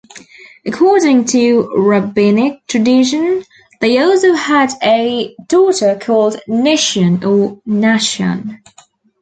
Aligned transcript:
According 0.65 1.25
to 1.25 1.71
Rabbinic 1.77 2.65
tradition, 2.67 3.43
they 3.81 3.99
also 3.99 4.33
had 4.33 4.71
a 4.81 5.35
daughter 5.45 5.95
called 6.01 6.41
Nishyan 6.47 7.23
or 7.23 7.61
Nashyan. 7.67 8.63